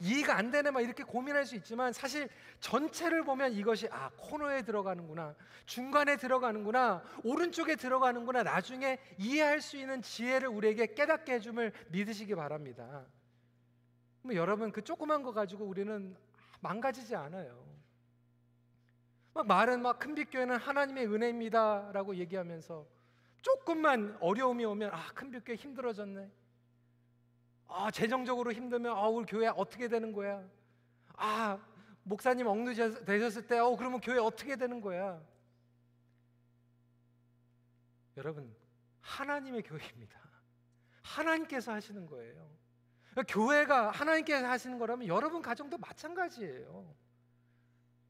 [0.00, 2.28] 이해가 안 되네 막 이렇게 고민할 수 있지만 사실
[2.60, 5.34] 전체를 보면 이것이 아 코너에 들어가는구나
[5.66, 13.04] 중간에 들어가는구나 오른쪽에 들어가는구나 나중에 이해할 수 있는 지혜를 우리에게 깨닫게 해줌을 믿으시기 바랍니다.
[14.22, 16.16] 뭐 여러분 그 조그만 거 가지고 우리는
[16.60, 17.66] 망가지지 않아요.
[19.34, 22.86] 막 말은 막 큰빛교회는 하나님의 은혜입니다라고 얘기하면서
[23.40, 26.28] 조금만 어려움이 오면 아 큰빛교회 힘들어졌네.
[27.68, 30.42] 아, 재정적으로 힘들면 아, 우리 교회 어떻게 되는 거야?
[31.14, 31.58] 아,
[32.02, 35.20] 목사님 억누 되셨을 때 어, 그러면 교회 어떻게 되는 거야?
[38.16, 38.54] 여러분,
[39.00, 40.18] 하나님의 교회입니다.
[41.02, 42.48] 하나님께서 하시는 거예요.
[43.28, 46.94] 교회가 하나님께서 하시는 거라면 여러분 가정도 마찬가지예요.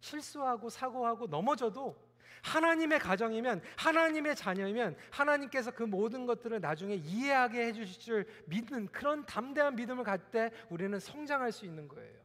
[0.01, 2.08] 실수하고 사고하고 넘어져도
[2.43, 9.77] 하나님의 가정이면 하나님의 자녀이면 하나님께서 그 모든 것들을 나중에 이해하게 해주실 줄 믿는 그런 담대한
[9.77, 12.19] 믿음을 갖을 때 우리는 성장할 수 있는 거예요.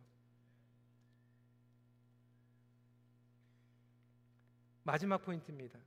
[4.84, 5.80] 마지막 포인트입니다.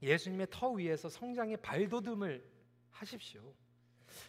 [0.00, 2.44] 예수님의 터 위에서 성장의 발돋움을
[2.90, 3.42] 하십시오.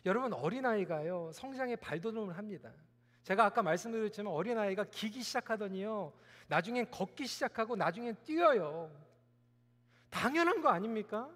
[0.06, 2.72] 여러분 어린아이가요 성장의 발돋움을 합니다.
[3.24, 6.14] 제가 아까 말씀드렸지만 어린아이가 기기 시작하더니요
[6.48, 8.92] 나중엔 걷기 시작하고 나중엔 뛰어요.
[10.14, 11.28] 당연한 거 아닙니까?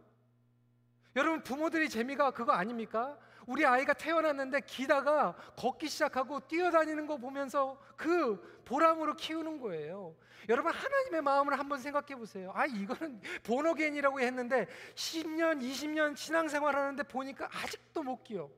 [1.16, 3.18] 여러분 부모들이 재미가 그거 아닙니까?
[3.48, 10.16] 우리 아이가 태어났는데 기다가 걷기 시작하고 뛰어다니는 거 보면서 그 보람으로 키우는 거예요.
[10.48, 12.52] 여러분 하나님의 마음을 한번 생각해 보세요.
[12.54, 18.50] 아 이거는 본어겐이라고 했는데 10년, 20년 신앙생활 하는데 보니까 아직도 못 뛰어.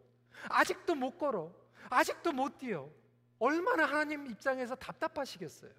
[0.50, 1.52] 아직도 못 걸어.
[1.90, 2.90] 아직도 못 뛰어.
[3.38, 5.72] 얼마나 하나님 입장에서 답답하시겠어요.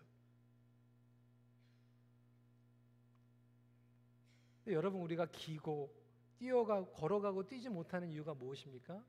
[4.73, 5.95] 여러분 우리가 기고
[6.39, 9.03] 뛰어가고 걸어가고 뛰지 못하는 이유가 무엇입니까?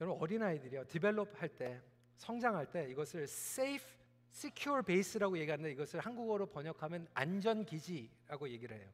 [0.00, 1.80] 여러분 어린아이들이요 디벨롭 할 때
[2.16, 3.94] 성장할 때 이것을 safe
[4.32, 8.88] secure base라고 얘기하는데 이것을 한국어로 번역하면 안전 기지라고 얘기를 해요.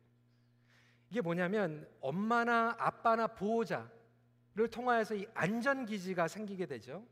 [1.11, 7.07] 이게 뭐냐면 엄마나 아빠나 보호자를 통하여서 이 안전 기지가 생기게 되죠.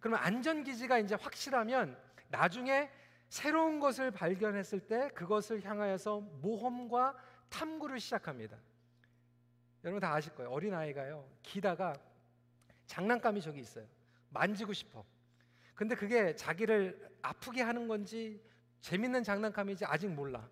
[0.00, 2.90] 그러면 안전 기지가 이제 확실하면 나중에
[3.30, 7.16] 새로운 것을 발견했을 때 그것을 향하여서 모험과
[7.48, 8.58] 탐구를 시작합니다.
[9.84, 10.50] 여러분 다 아실 거예요.
[10.50, 11.94] 어린 아이가요 기다가
[12.86, 13.86] 장난감이 저기 있어요.
[14.30, 15.04] 만지고 싶어.
[15.76, 18.42] 근데 그게 자기를 아프게 하는 건지
[18.80, 20.48] 재밌는 장난감인지 아직 몰라.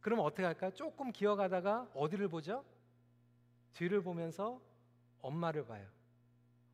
[0.00, 0.70] 그러면 어떻게 할까?
[0.70, 2.64] 조금 기어가다가 어디를 보죠?
[3.74, 4.60] 뒤를 보면서
[5.20, 5.86] 엄마를 봐요.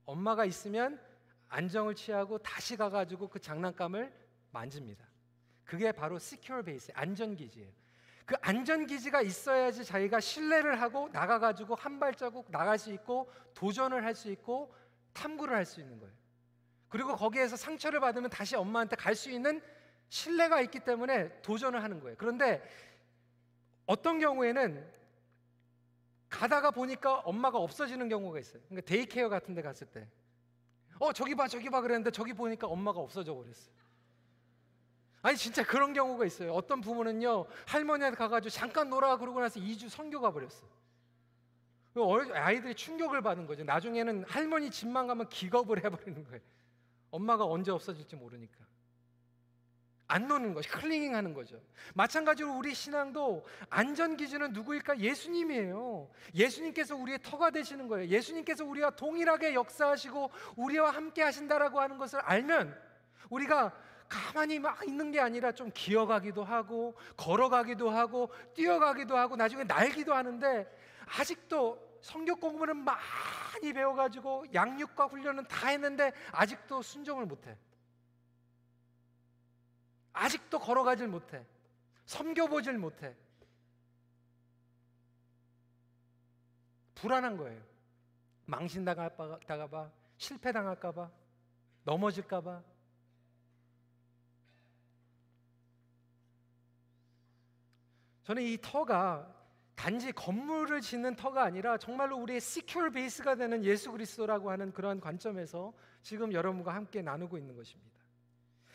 [0.07, 1.01] 엄마가 있으면
[1.49, 4.13] 안정을 취하고 다시 가가지고 그 장난감을
[4.53, 5.12] 만집니다.
[5.65, 7.71] 그게 바로 secure base, 안전기지예요.
[8.27, 14.31] 그 안전기지가 있어야지 자기가 신뢰를 하고 나가가지고 한 발자국 나갈 수 있고 도전을 할 수
[14.31, 14.75] 있고
[15.13, 16.15] 탐구를 할 수 있는 거예요.
[16.89, 19.61] 그리고 거기에서 상처를 받으면 다시 엄마한테 갈 수 있는
[20.09, 22.17] 신뢰가 있기 때문에 도전을 하는 거예요.
[22.19, 22.63] 그런데
[23.87, 24.87] 어떤 경우에는
[26.29, 28.63] 가다가 보니까 엄마가 없어지는 경우가 있어요.
[28.69, 30.09] 그러니까 daycare 같은 데 갔을 때.
[30.99, 33.75] 어, 저기 봐, 저기 봐 그랬는데 저기 보니까 엄마가 없어져 버렸어요.
[35.23, 36.53] 아니 진짜 그런 경우가 있어요.
[36.53, 40.69] 어떤 부모는요 할머니한테 가가지고 잠깐 놀아 그러고 나서 2주 선교 가버렸어요.
[42.35, 43.65] 아이들이 충격을 받은 거죠.
[43.65, 46.41] 나중에는 할머니 집만 가면 기겁을 해버리는 거예요.
[47.11, 48.57] 엄마가 언제 없어질지 모르니까.
[50.09, 51.59] 안 노는 것이 클링잉 하는 거죠.
[51.95, 54.99] 마찬가지로 우리 신앙도 안전 기준은 누구일까?
[54.99, 56.11] 예수님이에요.
[56.35, 58.09] 예수님께서 우리의 터가 되시는 거예요.
[58.09, 62.79] 예수님께서 우리와 동일하게 역사하시고 우리와 함께 하신다라고 하는 것을 알면
[63.31, 63.73] 우리가
[64.13, 70.67] 가만히 막 있는 게 아니라 좀 기어가기도 하고 걸어가기도 하고 뛰어가기도 하고 나중에 날기도 하는데
[71.19, 77.57] 아직도 성경 공부는 많이 배워가지고 양육과 훈련은 다 했는데 아직도 순종을 못해.
[80.13, 81.47] 아직도 걸어가질 못해.
[82.05, 83.17] 섬겨보질 못해.
[86.97, 87.63] 불안한 거예요.
[88.45, 91.11] 망신당할까봐, 실패당할까봐,
[91.85, 92.72] 넘어질까봐.
[98.33, 99.31] 저는 이 터가
[99.75, 105.75] 단지 건물을 짓는 터가 아니라 정말로 우리의 시큐어 베이스가 되는 예수 그리스도라고 하는 그러한 관점에서
[106.01, 107.93] 지금 여러분과 함께 나누고 있는 것입니다.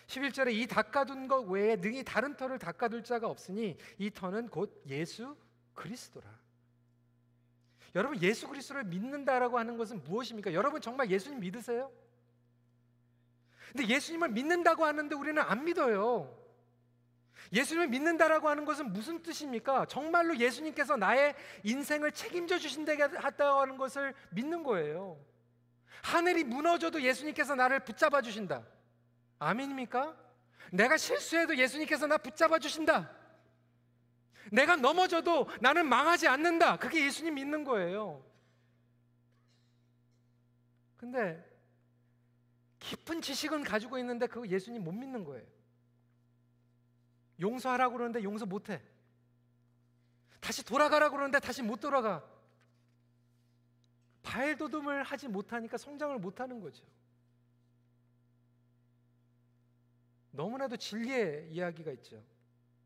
[0.05, 5.35] 11절에 이 닦아둔 것 외에 능히 다른 터를 닦아둘 자가 없으니 이 터는 곧 예수
[5.73, 6.29] 그리스도라.
[7.95, 10.53] 여러분 예수 그리스도를 믿는다라고 하는 것은 무엇입니까?
[10.53, 11.91] 여러분 정말 예수님 믿으세요?
[13.71, 16.46] 근데 예수님을 믿는다고 하는데 우리는 안 믿어요.
[17.53, 19.85] 예수님을 믿는다라고 하는 것은 무슨 뜻입니까?
[19.85, 25.19] 정말로 예수님께서 나의 인생을 책임져 주신다고 하는 것을 믿는 거예요.
[26.03, 28.65] 하늘이 무너져도 예수님께서 나를 붙잡아 주신다.
[29.39, 30.15] 아멘입니까?
[30.71, 33.11] 내가 실수해도 예수님께서 나 붙잡아 주신다.
[34.51, 36.77] 내가 넘어져도 나는 망하지 않는다.
[36.77, 38.23] 그게 예수님 믿는 거예요.
[40.97, 41.43] 근데
[42.79, 45.45] 깊은 지식은 가지고 있는데 그거 예수님 못 믿는 거예요.
[47.39, 48.81] 용서하라고 그러는데 용서 못 해.
[50.39, 52.23] 다시 돌아가라고 그러는데 다시 못 돌아가.
[54.23, 56.85] 발도듬을 하지 못하니까 성장을 못 하는 거죠.
[60.31, 62.23] 너무나도 진리의 이야기가 있죠.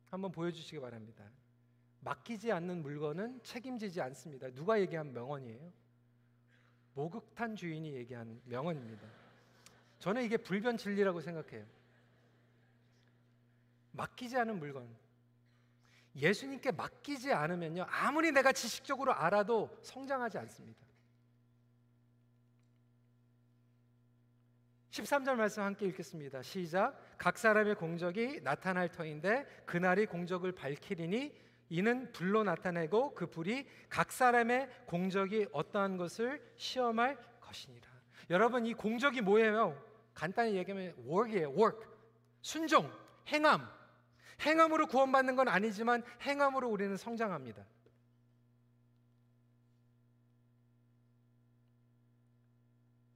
[0.09, 1.23] 한번 보여주시기 바랍니다.
[2.01, 4.49] 맡기지 않는 물건은 책임지지 않습니다.
[4.51, 5.71] 누가 얘기한 명언이에요?
[6.93, 9.07] 목욕탕 주인이 얘기한 명언입니다.
[9.99, 11.65] 저는 이게 불변 진리라고 생각해요.
[13.91, 14.87] 맡기지 않은 물건.
[16.15, 17.85] 예수님께 맡기지 않으면요.
[17.89, 20.85] 아무리 내가 지식적으로 알아도 성장하지 않습니다.
[24.91, 26.41] 13절 말씀 함께 읽겠습니다.
[26.41, 26.99] 시작.
[27.17, 31.33] 각 사람의 공적이 나타날 터인데 그날이 공적을 밝히리니
[31.69, 37.89] 이는 불로 나타내고 그 불이 각 사람의 공적이 어떠한 것을 시험할 것이니라.
[38.29, 39.81] 여러분 이 공적이 뭐예요?
[40.13, 41.51] 간단히 얘기하면 work이에요.
[41.51, 41.87] work.
[42.41, 42.91] 순종,
[43.29, 43.80] 행함.
[44.41, 47.65] 행함으로 구원받는 건 아니지만 행함으로 우리는 성장합니다.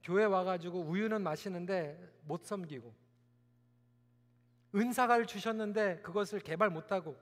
[0.02, 2.94] 교회 와가지고 우유는 마시는데 못 섬기고
[4.74, 7.16] 은사가를 주셨는데 그것을 개발 못하고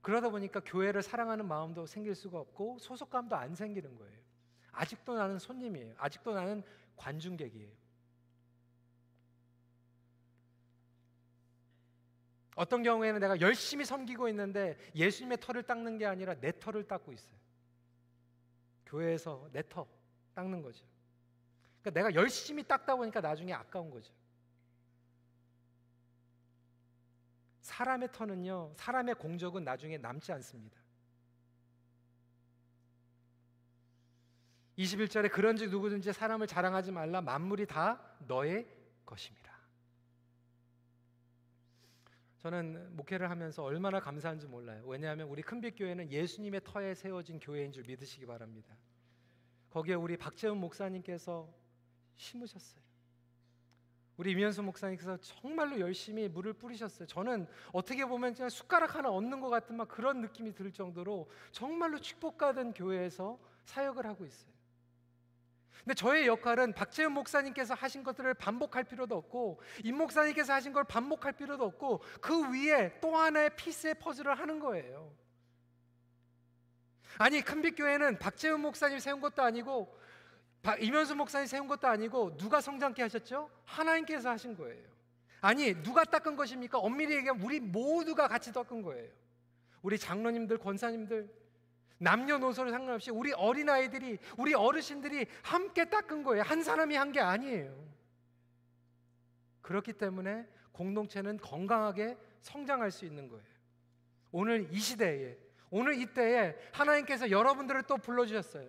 [0.00, 4.18] 그러다 보니까 교회를 사랑하는 마음도 생길 수가 없고 소속감도 안 생기는 거예요.
[4.72, 5.94] 아직도 나는 손님이에요.
[5.98, 6.64] 아직도 나는
[6.96, 7.81] 관중객이에요.
[12.54, 17.36] 어떤 경우에는 내가 열심히 섬기고 있는데 예수님의 털을 닦는 게 아니라 내 털을 닦고 있어요.
[18.86, 19.86] 교회에서 내 터.
[20.34, 20.84] 닦는 거죠.
[21.82, 24.12] 그러니까 내가 열심히 닦다 보니까 나중에 아까운 거죠.
[27.60, 30.80] 사람의 터는요, 사람의 공적은 나중에 남지 않습니다.
[34.78, 38.66] 21절에 그런지 누구든지 사람을 자랑하지 말라 만물이 다 너의
[39.04, 39.52] 것입니다.
[42.42, 44.82] 저는 목회를 하면서 얼마나 감사한지 몰라요.
[44.84, 48.76] 왜냐하면 우리 큰빛 교회는 예수님의 터에 세워진 교회인 줄 믿으시기 바랍니다.
[49.70, 51.48] 거기에 우리 박재훈 목사님께서
[52.16, 52.82] 심으셨어요.
[54.16, 57.06] 우리 이면수 목사님께서 정말로 열심히 물을 뿌리셨어요.
[57.06, 62.00] 저는 어떻게 보면 그냥 숟가락 하나 얻는 것 같은 막 그런 느낌이 들 정도로 정말로
[62.00, 64.51] 축복받은 교회에서 사역을 하고 있어요.
[65.84, 71.32] 근데 저의 역할은 박재현 목사님께서 하신 것들을 반복할 필요도 없고 임 목사님께서 하신 걸 반복할
[71.32, 75.12] 필요도 없고 그 위에 또 하나의 피스의 퍼즐을 하는 거예요.
[77.18, 79.94] 아니 큰빛 교회는 박재훈 목사님 세운 것도 아니고
[80.80, 83.50] 이면수 목사님 세운 것도 아니고 누가 성장케 하셨죠?
[83.64, 84.88] 하나님께서 하신 거예요.
[85.40, 86.78] 아니 누가 닦은 것입니까?
[86.78, 89.10] 엄밀히 얘기하면 우리 모두가 같이 닦은 거예요.
[89.82, 91.28] 우리 장로님들, 권사님들,
[92.02, 96.42] 남녀노소를 상관없이 우리 어린아이들이 우리 어르신들이 함께 닦은 거예요.
[96.42, 97.92] 한 사람이 한 게 아니에요.
[99.60, 103.44] 그렇기 때문에 공동체는 건강하게 성장할 수 있는 거예요.
[104.32, 105.36] 오늘 이 시대에
[105.70, 108.68] 오늘 이 때에 하나님께서 여러분들을 또 불러 주셨어요.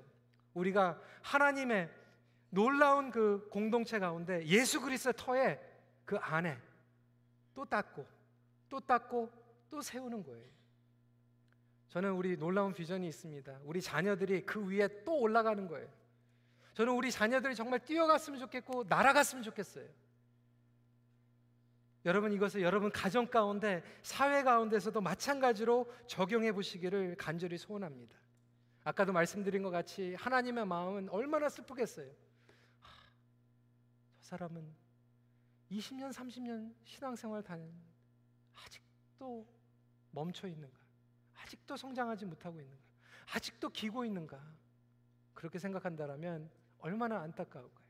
[0.54, 1.90] 우리가 하나님의
[2.50, 5.60] 놀라운 그 공동체 가운데 예수 그리스도의 터에
[6.06, 6.58] 그 안에
[7.56, 8.06] 또 닦고
[8.70, 9.32] 또 닦고
[9.70, 10.46] 또 세우는 거예요.
[11.94, 13.60] 저는 우리 놀라운 비전이 있습니다.
[13.66, 15.88] 우리 자녀들이 그 위에 또 올라가는 거예요.
[16.74, 19.88] 저는 우리 자녀들이 정말 뛰어갔으면 좋겠고 날아갔으면 좋겠어요.
[22.06, 28.18] 여러분 이것을 여러분 가정 가운데 사회 가운데서도 마찬가지로 적용해 보시기를 간절히 소원합니다.
[28.84, 32.10] 아까도 말씀드린 것 같이 하나님의 마음은 얼마나 슬프겠어요.
[32.80, 32.92] 하,
[34.20, 34.68] 저 사람은
[35.70, 37.72] 20년, 30년 신앙생활 다는
[38.56, 39.46] 아직도
[40.10, 40.83] 멈춰 있는가?
[41.54, 42.82] 아직도 성장하지 못하고 있는가?
[43.36, 44.42] 아직도 기고 있는가?
[45.34, 46.50] 그렇게 생각한다면
[46.80, 47.84] 얼마나 안타까울까요?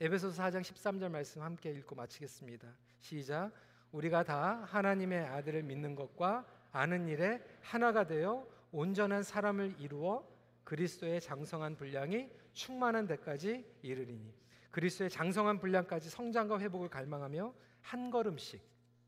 [0.00, 2.68] 에베소서 4장 13절 말씀 함께 읽고 마치겠습니다.
[3.00, 3.52] 시작.
[3.92, 10.26] 우리가 다 하나님의 아들을 믿는 것과 아는 일에 하나가 되어 온전한 사람을 이루어
[10.64, 14.34] 그리스도의 장성한 분량이 충만한 데까지 이르리니
[14.70, 18.60] 그리스도의 장성한 분량까지 성장과 회복을 갈망하며 한 걸음씩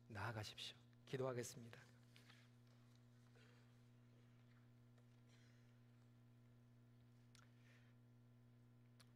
[0.07, 0.77] 나아가십시오.
[1.07, 1.86] 기도하겠습니다.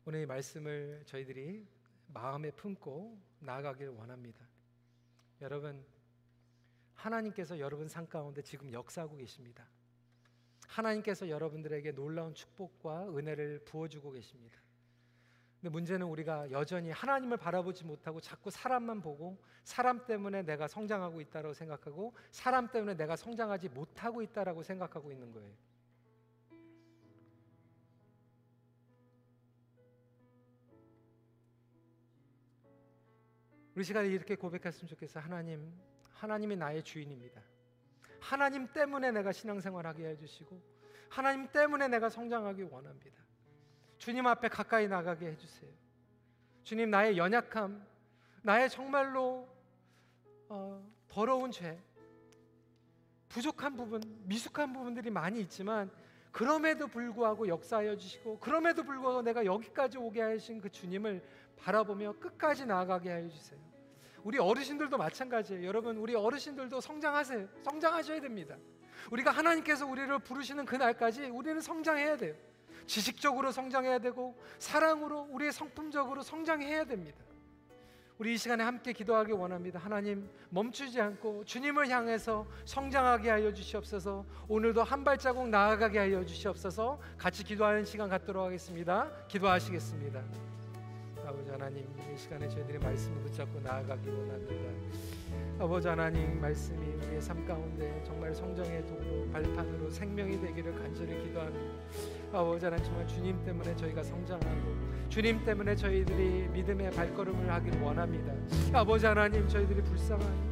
[0.03, 1.67] 오늘 이 말씀을 저희들이
[2.07, 4.43] 마음에 품고 나아가길 원합니다.
[5.41, 5.85] 여러분,
[6.95, 9.67] 하나님께서 여러분 삶 가운데 지금 역사하고 계십니다.
[10.67, 14.59] 하나님께서 여러분들에게 놀라운 축복과 은혜를 부어주고 계십니다.
[15.59, 21.53] 근데 문제는 우리가 여전히 하나님을 바라보지 못하고 자꾸 사람만 보고 사람 때문에 내가 성장하고 있다고
[21.53, 25.53] 생각하고 사람 때문에 내가 성장하지 못하고 있다라고 생각하고 있는 거예요.
[33.75, 35.23] 우리 시간에 이렇게 고백했으면 좋겠어요.
[35.23, 35.71] 하나님,
[36.13, 37.41] 하나님이 나의 주인입니다.
[38.19, 40.61] 하나님 때문에 내가 신앙생활하게 해주시고
[41.09, 43.17] 하나님 때문에 내가 성장하기 원합니다.
[43.97, 45.71] 주님 앞에 가까이 나가게 해주세요.
[46.63, 47.85] 주님 나의 연약함,
[48.43, 49.47] 나의 정말로
[50.49, 51.79] 어, 더러운 죄,
[53.29, 55.89] 부족한 부분, 미숙한 부분들이 많이 있지만
[56.31, 61.21] 그럼에도 불구하고 역사하여 주시고 그럼에도 불구하고 내가 여기까지 오게 하신 그 주님을
[61.63, 63.59] 바라보며 끝까지 나아가게 하여 주세요.
[64.23, 65.65] 우리 어르신들도 마찬가지예요.
[65.65, 67.47] 여러분, 우리 어르신들도 성장하세요.
[67.63, 68.55] 성장하셔야 됩니다.
[69.11, 72.35] 우리가 하나님께서 우리를 부르시는 그날까지 우리는 성장해야 돼요.
[72.85, 77.17] 지식적으로 성장해야 되고 사랑으로 우리의 성품적으로 성장해야 됩니다.
[78.17, 79.79] 우리 이 시간에 함께 기도하기 원합니다.
[79.79, 84.23] 하나님 멈추지 않고 주님을 향해서 성장하게 하여 주시옵소서.
[84.47, 86.99] 오늘도 한 발자국 나아가게 하여 주시옵소서.
[87.17, 89.09] 같이 기도하는 시간 갖도록 하겠습니다.
[89.27, 90.21] 기도하시겠습니다.
[91.31, 94.69] 아버지 하나님 이 시간에 저희들의 말씀을 붙잡고 나아가기 원합니다.
[95.59, 101.73] 아버지 하나님 말씀이 우리의 삶 가운데 정말 성장의 도로 발판으로 생명이 되기를 간절히 기도합니다.
[102.33, 104.75] 아버지 하나님 정말 주님 때문에 저희가 성장하고
[105.07, 108.33] 주님 때문에 저희들이 믿음의 발걸음을 하기를 원합니다.
[108.73, 110.50] 아버지 하나님 저희들이 불쌍한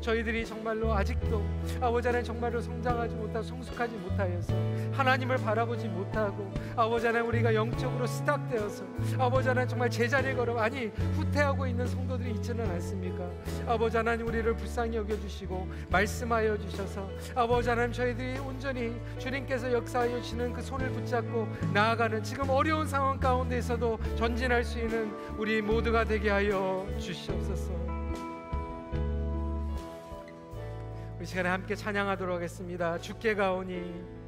[0.00, 1.44] 저희들이 정말로 아직도
[1.80, 4.54] 아버지 하나님 정말로 성장하지 못하고 성숙하지 못하여서
[4.92, 8.84] 하나님을 바라보지 못하고 아버지 하나님 우리가 영적으로 스탁되어서
[9.18, 13.28] 아버지 하나님 정말 제자리에 걸어 아니 후퇴하고 있는 성도들이 있지는 않습니까?
[13.66, 20.62] 아버지 하나님 우리를 불쌍히 여겨주시고 말씀하여 주셔서 아버지 하나님 저희들이 온전히 주님께서 역사하여 주시는 그
[20.62, 27.81] 손을 붙잡고 나아가는 지금 어려운 상황 가운데에서도 전진할 수 있는 우리 모두가 되게 하여 주시옵소서.
[31.22, 32.98] 이 시간에 함께 찬양하도록 하겠습니다.
[32.98, 34.21] 주께 가오니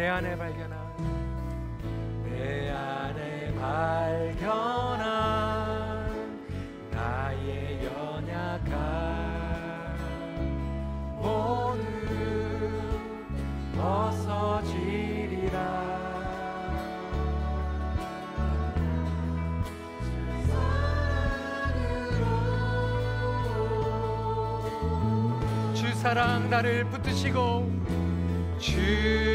[0.00, 0.80] 내 안에 발견한.
[2.24, 4.98] 내 안에 발견한
[6.90, 8.70] 나의 연약함.
[11.18, 11.82] 모두
[13.76, 15.58] 벗어지리라.
[25.74, 27.70] 주 사랑 나를 붙드시고
[28.58, 29.29] 주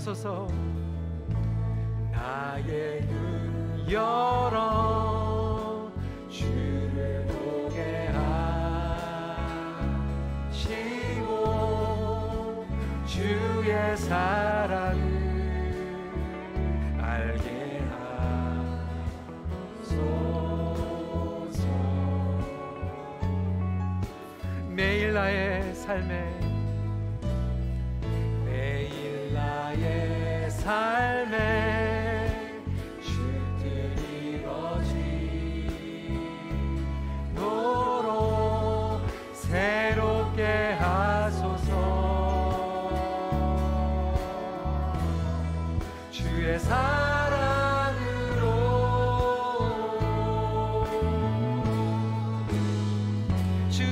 [0.00, 0.48] 하소서.
[2.10, 5.92] 나의 눈 열어
[6.30, 8.08] 주를 보게
[10.88, 12.66] 하시고
[13.04, 15.02] 주의 사랑을
[16.98, 17.82] 알게
[19.82, 20.00] 하소서.
[24.70, 26.39] 매일 나의 삶에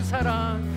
[0.09, 0.68] 사랑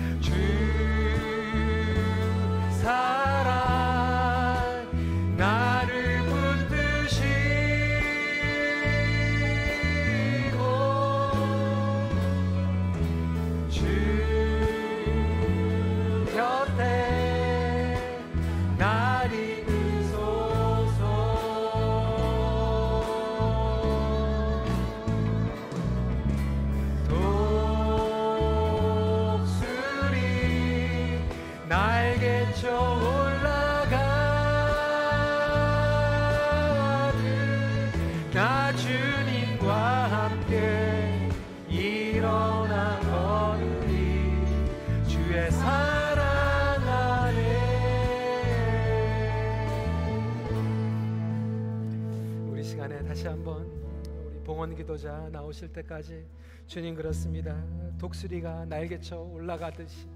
[54.74, 56.24] 기도자 나오실 때까지
[56.66, 57.62] 주님 그렇습니다.
[57.98, 60.06] 독수리가 날개쳐 올라가듯이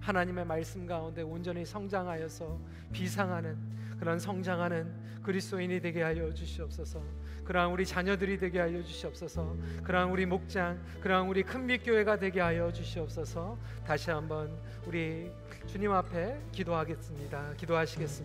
[0.00, 2.58] 하나님의 말씀 가운데 온전히 성장하여서
[2.92, 3.56] 비상하는
[3.98, 7.00] 그런 성장하는 그리스도인이 되게 하여 주시옵소서.
[7.44, 9.56] 그러한 우리 자녀들이 되게 하여 주시옵소서.
[9.82, 13.58] 그러한 우리 목장, 그러한 우리 큰빛 교회가 되게 하여 주시옵소서.
[13.86, 14.50] 다시 한번
[14.86, 15.30] 우리
[15.66, 17.54] 주님 앞에 기도하겠습니다.
[17.56, 18.12] 기도하시겠습니다.